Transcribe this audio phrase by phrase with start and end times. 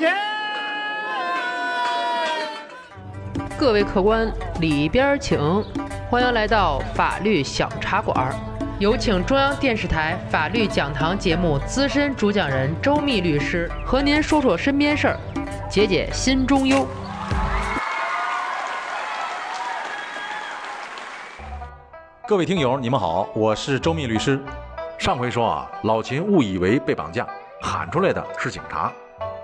[0.00, 0.16] 钱。
[3.58, 5.38] 各位客官，里边请，
[6.08, 8.34] 欢迎来到法律小茶馆。
[8.78, 15.18] 有请中央电视台法律讲堂节目资深主讲人周密律师和您说说身边事儿，
[15.68, 16.88] 解解心中忧。
[22.26, 24.40] 各位听友，你们好，我是周密律师。
[24.98, 27.26] 上回说啊，老秦误以为被绑架，
[27.60, 28.90] 喊出来的是警察，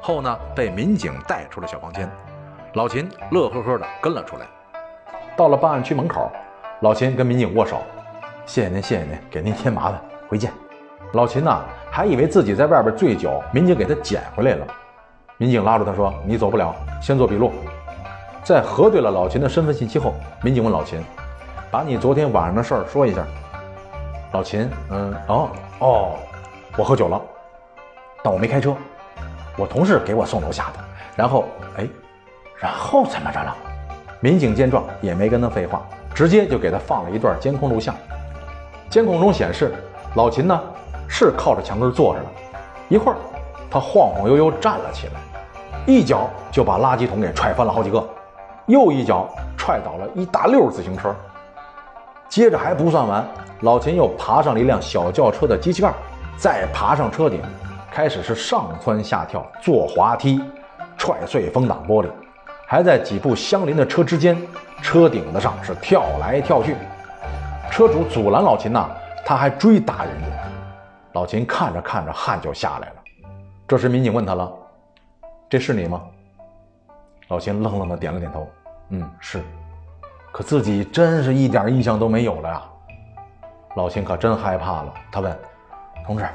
[0.06, 2.08] 后呢被民警带出了小房间。
[2.74, 4.46] 老秦乐呵呵的跟了出来。
[5.36, 6.30] 到了办案区门口，
[6.82, 7.82] 老秦跟民警握手。
[8.46, 10.52] 谢谢您，谢谢您，给您添麻烦，回见。
[11.14, 14.64] 老秦呐，还以为自己在外边醉酒，民警给他捡回来了。
[15.38, 17.50] 民警拉住他说：“你走不了，先做笔录。”
[18.44, 21.02] 在核对了老秦的身份信息后，民警问老秦
[21.68, 23.26] ：“把你昨天晚上的事儿说一下。”
[24.30, 25.48] 老秦，嗯，哦，
[25.80, 26.12] 哦，
[26.78, 27.20] 我喝酒了，
[28.22, 28.72] 但我没开车，
[29.56, 30.84] 我同事给我送楼下的。
[31.16, 31.44] 然后，
[31.78, 31.86] 哎，
[32.58, 33.56] 然后怎么着了？
[34.20, 37.94] 民警见状也没跟他废话，直接就给他放了一段监控录像。
[38.88, 39.74] 监控中显示，
[40.14, 40.60] 老秦呢
[41.08, 42.26] 是靠着墙根坐着的，
[42.88, 43.16] 一会儿
[43.70, 45.12] 他晃晃悠悠站了起来，
[45.86, 48.02] 一脚就把垃圾桶给踹翻了好几个，
[48.66, 51.14] 又一脚踹倒了一大溜自行车。
[52.28, 53.26] 接着还不算完，
[53.60, 55.92] 老秦又爬上了一辆小轿车的机器盖，
[56.36, 57.40] 再爬上车顶，
[57.96, 60.38] 开始是上蹿下跳，坐滑梯，
[60.98, 62.10] 踹碎风挡玻璃，
[62.66, 64.36] 还在几部相邻的车之间、
[64.82, 66.76] 车顶子上是跳来跳去。
[67.70, 68.90] 车主阻拦老秦呐，
[69.24, 70.26] 他还追打人家。
[71.14, 72.96] 老秦看着看着汗就下来了。
[73.66, 74.52] 这时民警问他了
[75.48, 76.02] ：“这是你吗？”
[77.28, 78.46] 老秦愣愣的点了点头
[78.92, 79.42] ：“嗯，是。”
[80.30, 82.62] 可自己真是一点印象都没有了呀。
[83.74, 84.92] 老秦可真害怕了。
[85.10, 85.34] 他问
[86.04, 86.28] ：“同志，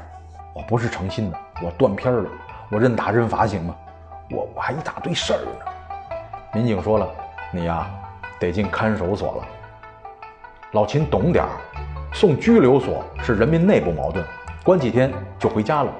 [0.54, 2.28] 我不是诚心的，我断片了，
[2.70, 3.74] 我认打认罚行吗？
[4.30, 5.50] 我我还一大堆事儿呢。”
[6.52, 7.08] 民警说了
[7.52, 7.86] ：“你呀，
[8.38, 9.44] 得进看守所了。”
[10.72, 11.50] 老秦懂点儿，
[12.12, 14.24] 送拘留所是人民内部矛盾，
[14.64, 15.90] 关几天就回家了；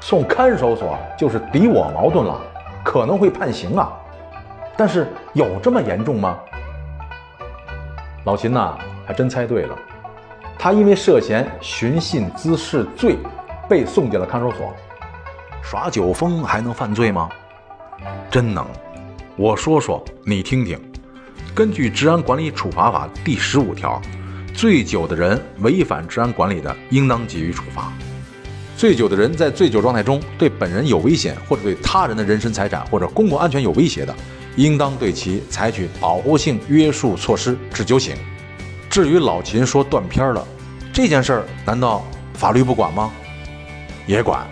[0.00, 2.40] 送看守所就是敌我矛盾了，
[2.84, 3.92] 可能会判刑啊。
[4.76, 6.38] 但是有这么严重吗？
[8.24, 9.76] 老秦呐，还真猜对了，
[10.58, 13.16] 他因为涉嫌寻衅滋事罪，
[13.68, 14.72] 被送进了看守所。
[15.62, 17.28] 耍酒疯还能犯罪吗？
[18.30, 18.66] 真能！
[19.36, 20.80] 我说说你听听。
[21.54, 24.00] 根据《治安管理处罚法》第十五条，
[24.54, 27.92] 醉酒的人违反治安管理的，应当给予处罚。
[28.76, 34.14] 醉酒的人在醉酒状态中对本人有危险，或者对他人的人身财产或者公共安全有威胁的，
[34.56, 38.16] 应当对其采取保护性约束措施，治酒醒。
[38.88, 40.46] 至于老秦说断片了，
[40.92, 42.04] 这件事儿难道
[42.34, 43.10] 法律不管吗？
[44.06, 44.46] 也管，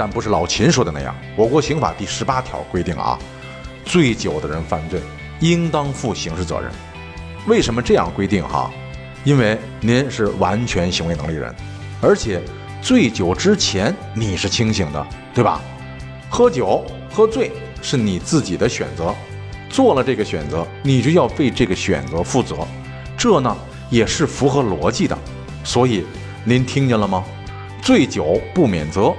[0.00, 1.14] 但不是老秦说的那样。
[1.36, 3.18] 我国刑法第十八条规定啊，
[3.84, 4.98] 醉酒的人犯罪。
[5.40, 6.70] 应当负刑事责任。
[7.46, 8.42] 为什么这样规定？
[8.46, 8.70] 哈，
[9.24, 11.54] 因为您是完全行为能力人，
[12.00, 12.40] 而且
[12.80, 15.60] 醉酒之前你是清醒的，对吧？
[16.30, 17.52] 喝酒喝醉
[17.82, 19.14] 是你自己的选择，
[19.68, 22.56] 做了这个选择，你就要为这个选择负责。
[23.18, 23.54] 这呢
[23.90, 25.16] 也是符合逻辑的。
[25.62, 26.06] 所以
[26.44, 27.22] 您听见了吗？
[27.82, 29.14] 醉酒不免责，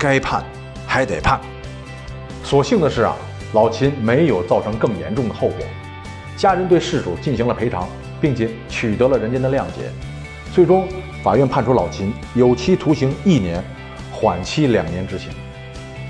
[0.00, 0.42] 该判
[0.84, 1.38] 还得判。
[2.42, 3.14] 所幸的是啊。
[3.52, 5.66] 老秦没有造成更严重的后果，
[6.36, 7.88] 家人对事主进行了赔偿，
[8.20, 9.90] 并且取得了人家的谅解。
[10.54, 10.86] 最终，
[11.20, 13.60] 法院判处老秦有期徒刑一年，
[14.12, 15.32] 缓期两年执行。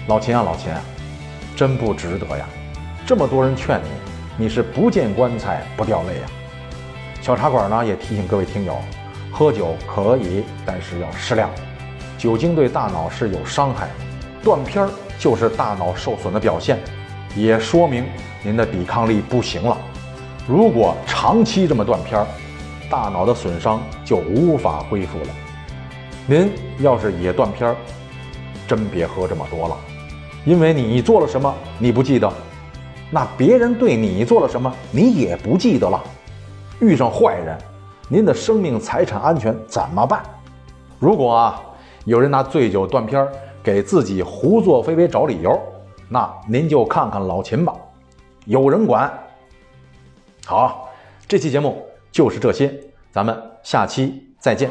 [0.07, 0.83] 老秦啊，老秦啊，
[1.57, 2.47] 真不值得呀！
[3.07, 6.27] 这么多人劝你，你是不见棺材不掉泪呀。
[7.23, 8.77] 小茶馆呢也提醒各位听友，
[9.33, 11.49] 喝酒可以，但是要适量。
[12.21, 13.89] 酒精对大脑是有伤害，
[14.45, 16.79] 断片儿就是大脑受损的表现。
[17.35, 18.05] 也说明
[18.43, 19.75] 您的抵抗力不行了。
[20.47, 22.27] 如果长期这么断片儿，
[22.91, 25.29] 大脑的损伤就无法恢复了。
[26.27, 27.77] 您要是也断片儿，
[28.69, 29.77] 真别喝这么多了，
[30.45, 32.31] 因为你做了什么你不记得，
[33.11, 35.99] 那别人对你做了什么你也不记得了。
[36.81, 37.57] 遇上坏人，
[38.09, 40.23] 您的生命财产安全怎么办？
[40.99, 41.63] 如果啊
[42.05, 43.33] 有人拿醉酒断片儿
[43.63, 45.61] 给自己胡作非为找理由。
[46.09, 47.73] 那您就看看老秦吧，
[48.47, 49.13] 有人管。
[50.45, 50.89] 好，
[51.29, 52.73] 这期节目就是这些，
[53.13, 54.69] 咱们下期再见。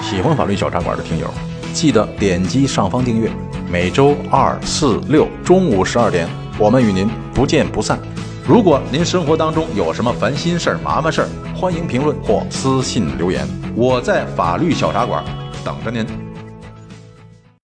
[0.00, 1.28] 喜欢法律小茶馆的听友，
[1.72, 3.30] 记得点击上方订阅。
[3.70, 6.28] 每周二、四、六中午十二点，
[6.58, 7.98] 我们与您不见不散。
[8.48, 13.46] 如果您生活当中有什么烦心事儿、麻烦事儿，欢迎评论或私信留言，
[13.76, 15.22] 我在法律小茶馆
[15.62, 16.27] 等着您。